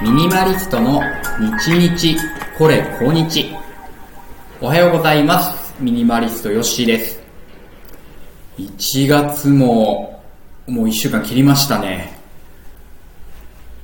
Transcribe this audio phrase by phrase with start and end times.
[0.00, 1.02] ミニマリストの
[1.64, 2.16] 日日
[2.56, 3.52] これ今日。
[4.60, 5.74] おはようございます。
[5.80, 7.20] ミニマリストヨッシーです。
[8.58, 10.22] 1月も
[10.68, 12.16] もう1週間切りましたね。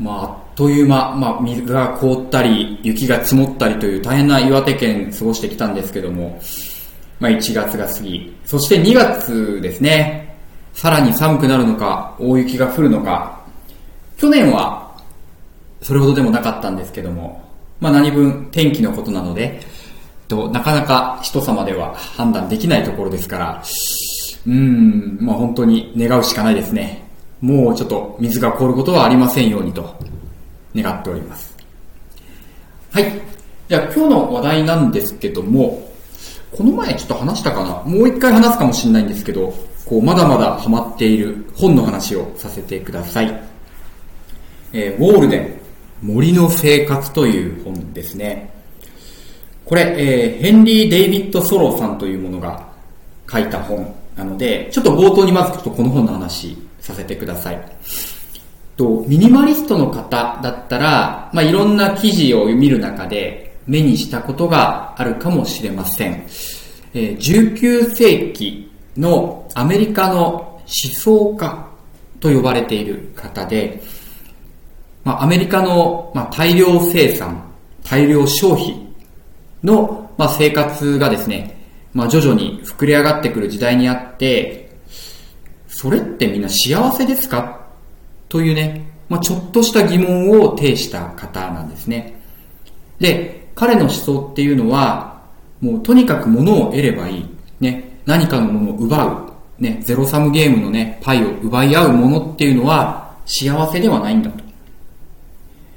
[0.00, 6.40] まああっという間、まあ、水が凍ったり雪が積もったりという大変な岩手県過ごしてきたんですけども。
[7.20, 8.36] まあ、1月が過ぎ。
[8.44, 10.36] そして2月ですね。
[10.72, 13.38] さらに寒くなるのか大雪が降るのか。
[14.16, 14.79] 去年は
[15.82, 17.42] それほどでもなかったんですけども、
[17.80, 19.60] まあ何分天気のことなので、
[20.28, 23.62] となかなか人様では判断できないところですから、
[24.46, 27.08] うん、まあ本当に願うしかないですね。
[27.40, 29.98] もうちょっと水が凍ることはありませんようにと
[30.74, 31.56] 願っております。
[32.92, 33.12] はい。
[33.68, 35.88] じゃあ今日の話題なんですけども、
[36.52, 37.82] この前ちょっと話したかな？
[37.84, 39.54] もう一回話すかもしれないんですけど、
[39.86, 43.42] こうまだまだハマっている本の話をさせてください。
[44.72, 45.59] えー、ウォールデン、
[46.02, 48.50] 森の生活という本ですね。
[49.64, 52.68] これ、えー、ヘンリー・デイビッド・ソローさんというものが
[53.30, 57.60] 書いた本なので、ちょっと冒頭にまずこの本の話させてください。
[58.76, 66.26] と、ミニマリストの方だったら、まあ、いろんな記事を見る中で目にしたことがあるかもしれません。
[66.94, 71.68] えー、19世紀のアメリカの思想家
[72.20, 73.82] と呼ばれている方で、
[75.10, 77.42] まあ、アメリカの、まあ、大量生産、
[77.82, 78.76] 大量消費
[79.64, 84.70] の、まあ、生活がですね、まあ、徐々に膨れ上がってくる時代にあって、
[85.66, 87.60] それってみんな幸せですか？
[88.28, 92.14] というね、まあ、ちょっとした疑問を呈した方なんですね。
[93.00, 95.22] で、彼の思想っていうのは、
[95.60, 97.26] もうとにかく物を得ればいい。
[97.58, 99.04] ね、何かのものを奪
[99.58, 99.60] う。
[99.60, 104.49] ね、ゼロサムゲームのね、パイを奪い合うものっていうのは幸せではないんだと。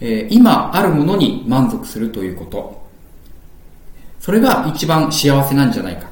[0.00, 2.88] えー、今あるものに満足するということ。
[4.20, 6.08] それが一番幸せなんじゃないか。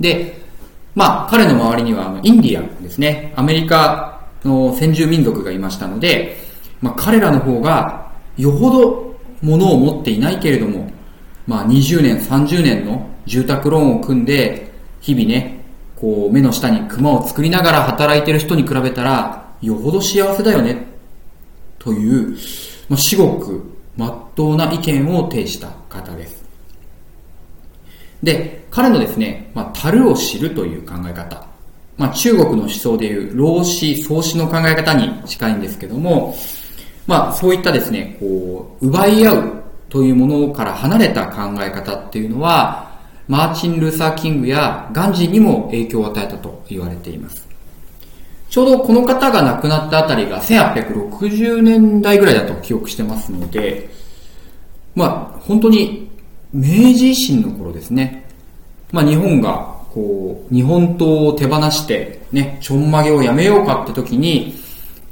[0.00, 0.40] で、
[0.94, 3.32] まあ、彼の周りには、インディアンですね。
[3.36, 6.38] アメリカの先住民族がいましたので、
[6.80, 10.90] まあ、彼らの方が、よほど物を持っていないけれども、
[11.46, 15.64] まあ、20年、30年の住宅ローンを組んで、日々ね、
[15.96, 20.86] こう、目の下に熊を作りながら働いてる人に比べたら、よほど幸せだよね、
[21.78, 22.36] という、
[22.88, 23.62] まあ、至極、
[23.96, 26.44] まっとうな意見を呈した方です。
[28.22, 31.46] で、彼のですね、まあ、樽を知るという考え方。
[31.96, 36.36] まあ、中国の思想でいう老子、創始の考え方に近いんですけども、
[37.06, 42.86] まあ、そういったですね、こう、奪い合うというものから離れた考え方っていうのは、
[43.28, 47.45] マーチン・ルーサー・キングやガンジーにも影響を与えたと言われています。
[48.56, 53.90] ちょうどこの方が亡くなったあたりが1860年代ぐらいだと記憶してますので、
[54.94, 56.10] まあ、本当に
[56.54, 58.26] 明治維新の頃ですね。
[58.92, 64.54] まあ、日本が、こう、日本刀を手放して、ね、ちょんまげをやめようかって時に、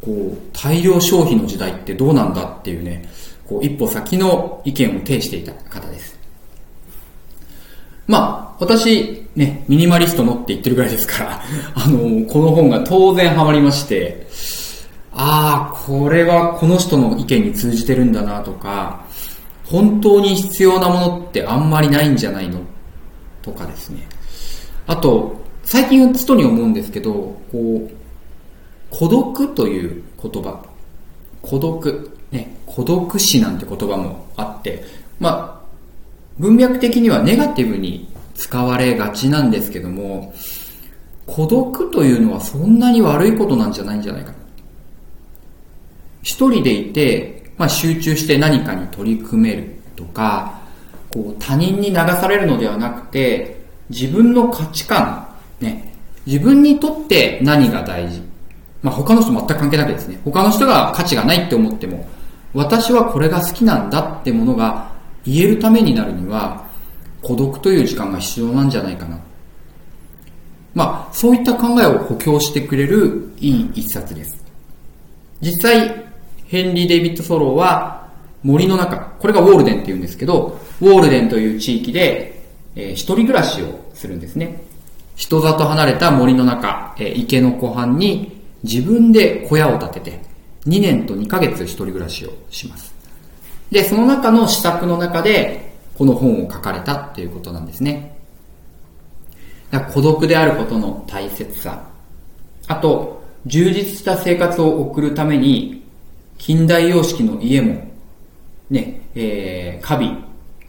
[0.00, 3.06] こう、大量消費の時代ってどうなんだっていうね、
[3.46, 6.18] こう、一歩先の意見を呈していた方です。
[8.06, 11.42] まあ、私、ね、ミニマリストのって言ってるぐらいですから、
[11.74, 14.26] あの、この本が当然ハマりまして、
[15.12, 19.04] ああ、これはこの人の意見に通じてるんだなとか、
[19.66, 22.58] 本当に必要なものってあんまりないんじゃないの
[23.42, 24.06] とかですね。
[24.86, 25.34] あと、
[25.64, 27.12] 最近打つとに思うんですけど、
[27.50, 27.90] こう、
[28.90, 30.62] 孤独という言葉、
[31.42, 34.84] 孤独、ね、孤独死なんて言葉もあって、
[35.18, 35.64] まあ、
[36.38, 40.34] 文脈的にはネガティブに使われがちなんですけども、
[41.26, 44.32] 孤独というのはそんなに悪いことなんじゃないんじゃないか。
[46.22, 50.60] 一人でいて、まあ、集中して何かに取り組めるとか、
[51.10, 55.28] こう他人に流されるのではなくて、自分の価値観、
[55.60, 55.94] ね、
[56.26, 58.22] 自分にとって何が大事。
[58.82, 62.06] まあ、他の人全く関係なくですね、他の人が価値がないって思っても、
[62.52, 64.92] 私はこれが好きなんだってものが
[65.24, 66.63] 言えるためになるには、
[67.24, 69.18] 孤独という時間が必要なんじゃないかな。
[70.74, 74.44] まあ、そういった考えを補強してくれるいい一冊です。
[75.40, 76.04] 実際、
[76.46, 78.08] ヘンリー・デイビッド・ソローは
[78.42, 82.44] 森の中、これがウォールデンって言うんですけど、ウォールデンという地域で、
[82.76, 84.62] えー、一人暮らしをするんですね。
[85.16, 90.20] 人里離れた森の中、えー、池の湖畔に自分で小屋を建てて、
[90.66, 92.94] 2年と2ヶ月一人暮らしをします。
[93.70, 98.18] で、その中の思索の中で、この本を書かれたっていうことなんですね。
[99.92, 101.82] 孤独であることの大切さ。
[102.68, 105.82] あと、充実した生活を送るために、
[106.38, 107.86] 近代様式の家も
[108.70, 110.10] ね、えー、カビ、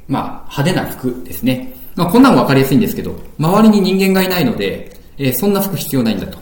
[0.07, 1.73] まあ、派手な服ですね。
[1.95, 6.37] まあ、こんなんわかりやすいんですけど、周りに人間がいないので、えー、そんな服必要ないんだと。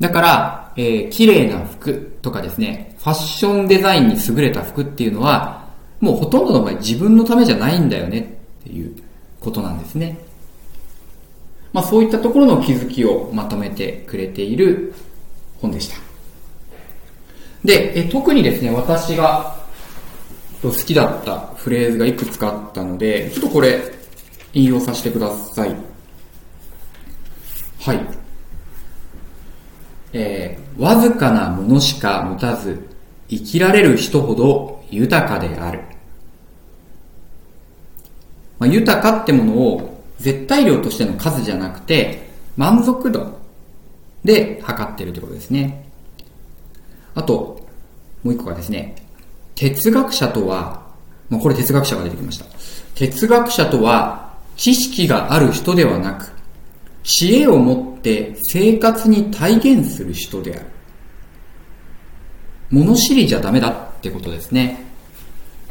[0.00, 5.65] だから、えー、綺麗な服とかですね、ファッションデザインに優れた服っていうのは、
[6.00, 8.94] もうほとんどの場合自分のためじゃないんだよねっていう
[9.40, 10.18] ことなんですね。
[11.72, 14.94] まあそういったところの気づきをまとめてくれている
[15.60, 15.96] 本でした。
[17.64, 19.56] で、え特にですね、私が
[20.62, 23.80] 好きだったフレーズがいくつかあったので、ちょっとこれ
[24.52, 25.76] 引用させてください。
[27.80, 28.00] はい。
[30.12, 32.88] えー、わずかなものしか持たず、
[33.28, 35.80] 生きられる人ほど豊かである。
[38.58, 43.38] まあ、豊かってものを絶対量としての数じゃなくて、満足度
[44.24, 45.86] で測ってるってことですね。
[47.14, 47.66] あと、
[48.22, 48.96] もう一個がですね、
[49.54, 50.86] 哲学者とは、
[51.28, 52.46] まあ、これ哲学者が出てきました。
[52.94, 56.32] 哲学者とは、知識がある人ではなく、
[57.02, 60.66] 知恵を持って生活に体現する人である。
[62.70, 64.84] 物知りじゃダメだってことですね。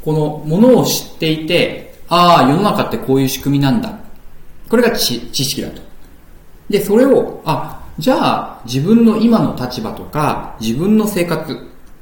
[0.03, 3.97] この物を知っていて、ああ、世の中ってこういう仕組みなんだ。
[4.69, 5.81] これが知識だと。
[6.69, 11.53] で、それを、あ、じゃあ自分の今の立場とか自分の生活、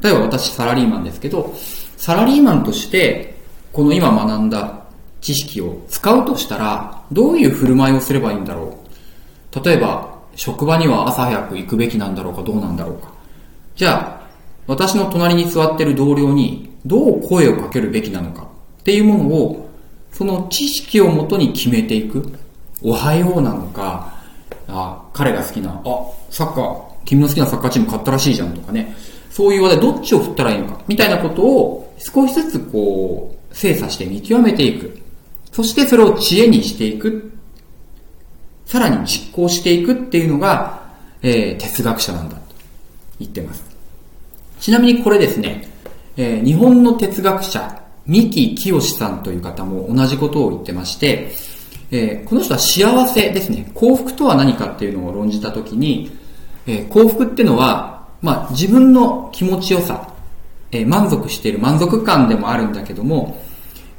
[0.02, 1.54] 例えば私サラリーマンですけど、
[1.98, 3.36] サラリーマンとして
[3.72, 4.84] この今学んだ
[5.22, 8.78] 知識を使うとしたら、どういう振る舞いをすればいいんだろ
[9.54, 9.64] う。
[9.64, 13.14] 例えば、職場には朝早く行くべきなんだろうか、どうなんだろうか。
[13.75, 14.23] じゃあ、
[14.68, 18.44] 私の隣に座ってる同僚にどう声をかけるべきなのか
[18.80, 19.69] っていうものを、
[20.12, 22.31] その知識をもとに決めていく。
[22.81, 24.13] おはようなのか、
[24.68, 28.95] あ、彼が好きな、あ、サッカー、君の好きなサッカーチーム買ったらしいじゃんとかね。
[29.30, 35.00] そういう話題、どっちを振ったらいいのか、みたいなことを少しずつこう、精査して見極めていく。
[35.51, 37.31] そしてそれを知恵にしていく。
[38.65, 40.83] さらに実行していくっていうのが、
[41.21, 42.42] えー、哲学者なんだと
[43.19, 43.73] 言ってます。
[44.63, 45.68] ちなみにこれですね、
[46.15, 51.31] えー、日本の哲学者、三木清さんという方も同じことを言ってまして、
[51.92, 53.69] えー、この人は幸せですね。
[53.74, 56.18] 幸福とは何かっていうのを論じたときに、
[56.65, 60.13] えー、幸福ってのは、まあ、自分の気持ちよさ、
[60.71, 63.44] えー、満足している満足感でもあるんだけども、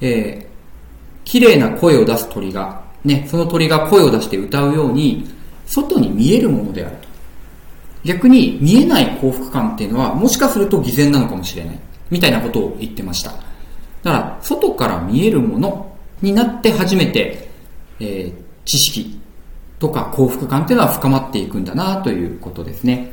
[0.00, 5.28] えー、綺麗な声を出す鳥が、ね、その鳥が声を出して歌うように、
[5.66, 6.96] 外に見えるものである。
[8.04, 11.78] 逆に見えない幸福感っていうのはもしかすると偽善なのかもしれない。
[12.10, 13.30] みたいなことを言ってました。
[13.30, 17.48] だから、外から見えるものになって初めて、
[17.98, 18.34] えー、
[18.64, 19.18] 知識
[19.78, 23.12] とか幸福感っていうのは深まっていくんだなということですね。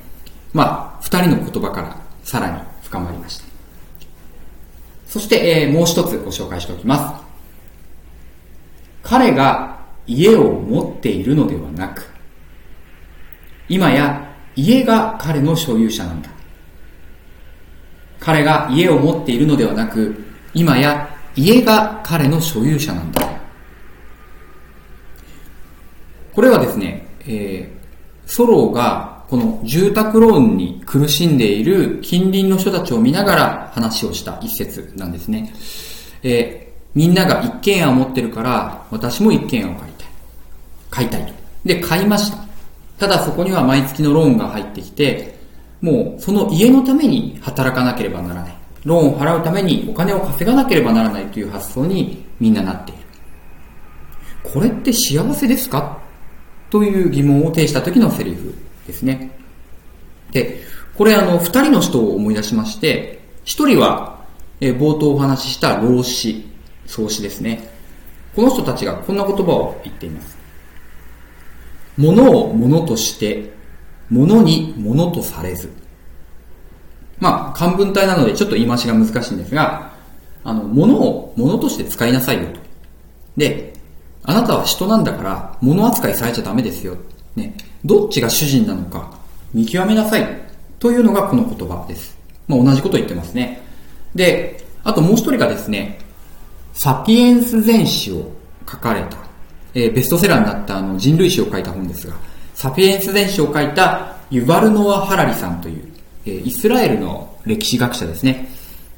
[0.54, 3.46] まあ、二人の言葉からさらに深まりました。
[5.08, 7.24] そして、えー、もう一つご紹介しておきます。
[9.04, 12.10] 彼が家を持っているのではなく、
[13.70, 16.30] 今や家が彼の所有者なんだ。
[18.20, 20.16] 彼が家を持っているのではなく、
[20.54, 23.22] 今や家が彼の所有者なんだ。
[26.34, 35.54] これはですね、えー、ソローがこの住宅ローンに苦しんでいる近隣の人たちを見ながら話をした一節なんですね。
[36.24, 40.08] えー、みんなが一軒家を持ってるから、私も一軒家を買いたい。
[40.90, 41.34] 買いたい。
[41.66, 42.51] で、買いました。
[43.02, 45.34] ただそこには毎月のローンが入ってきて、
[45.82, 48.56] もうその家のために働かなければならない。
[48.86, 53.02] ローンを払うためにお金を稼がなければならないという発想にみんななっている。
[54.44, 56.00] これって幸せですか？
[56.70, 58.54] という疑問を呈した時のセリフ
[58.86, 59.32] ですね。
[60.32, 60.62] で、
[60.96, 64.24] これあの、二人の人を思い出しまして、一人は、
[64.60, 66.46] え冒頭お話しした老子、
[66.86, 67.68] 創子ですね。
[68.36, 70.38] この人たちがこんな言葉を言っています。
[71.98, 73.52] 物を物として、
[74.10, 75.70] 物に物とされず。
[77.20, 79.92] まあ、漢文体なのでちょっと言い回しが難しいんですが、
[80.44, 82.60] あの、物を物として使いなさいよと。
[83.38, 83.74] で、
[84.24, 86.98] あなたは人なんだから、物扱いされちゃダメですよ。
[87.36, 87.56] ね。
[87.86, 89.12] どっちが主人なのか、
[89.54, 90.42] 見極めなさい。
[90.80, 92.18] というのがこの言葉です。
[92.48, 93.62] まあ、同じこと言ってますね。
[94.16, 96.00] で、あともう一人がですね、
[96.74, 98.32] サピエンス全史を
[98.70, 99.18] 書かれた
[99.74, 102.14] えー、ベストセラーになったあの人類史を書いた本ですが、
[102.56, 105.84] サピエンス伝史を書いたユバルノア・ハラリさんという、
[106.26, 108.50] えー、イスラエルの歴史学者ですね。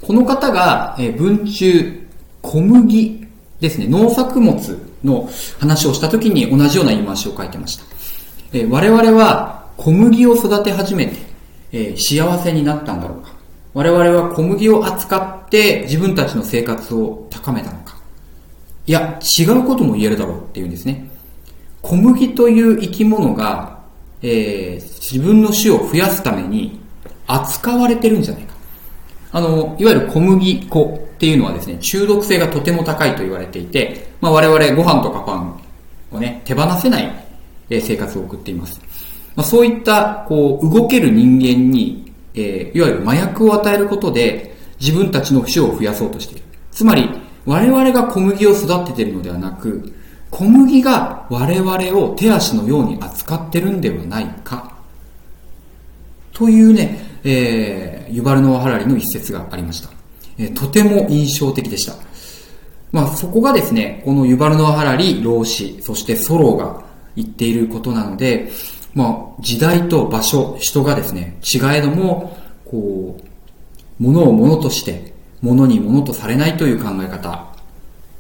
[0.02, 2.08] この方が、えー、文中、
[2.42, 3.28] 小麦
[3.60, 4.58] ですね、農作物
[5.04, 7.86] の話をした時に同じような言い回しを書いてました。
[8.52, 11.18] えー、我々は小麦を育て始めて、
[11.72, 13.34] えー、幸せになったんだろうか。
[13.74, 17.93] 我々は小麦を扱って自分たちの生活を高めたのか。
[18.86, 21.10] いや、違うことも言えるだろうっていうんですね。
[21.82, 23.80] 小麦という生き物が、
[24.22, 26.80] えー、自分の種を増やすために
[27.28, 28.54] 扱われてるんじゃないか。
[29.32, 35.60] あの、いわゆる小麦粉っていうのはですね、中毒性がとても高いと言われていて、まあ我々ご飯とかパン
[36.12, 37.26] をね、手放せない
[37.70, 38.80] 生活を送っています。
[39.36, 46.44] まあ、そういった、こう、動ける人間に、えー、いわゆる麻薬を与えることで、自分たちの種を増やそうとしている。
[46.72, 47.10] つまり、
[47.46, 49.94] 我々が小麦を育ててるのではなく、
[50.32, 54.74] 小麦が我々を手足のように扱ってるんではないか。
[56.34, 59.90] というね、えー、ユバルノワハラリの一節がありました。
[60.38, 61.94] えー、とても印象的でした。
[62.92, 66.84] まあそこがですね、このユバルノワハラリ、老子、そしてソローが
[67.16, 68.52] 言っていることなので、
[68.96, 73.24] まあ時代と場所、人がですね、違えども、こう、
[74.00, 75.13] 物を物として、
[75.44, 77.30] 物に物とされないという考え方、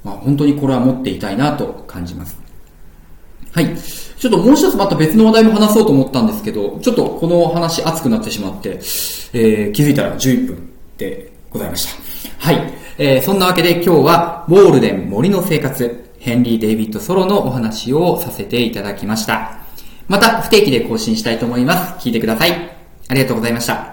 [0.03, 2.37] まあ本当にこれは持っていたいなと感じます。
[3.51, 3.75] はい。
[3.75, 12.45] ちょっともう一つまた別の話題も話そうと思ったんですけど、ちょっとこの話熱くなってしまって、えー、気づいたら11分でございました。
[12.45, 12.73] はい。
[12.97, 19.57] えー、そんなわけで今日は、ウォールデン森の生活、ヘンリー・デイビッド・ソロのお話をさせていただきました。
[20.07, 22.07] また不定期で更新したいと思います。
[22.07, 22.51] 聞いてください。
[23.07, 23.92] ありがとうございました。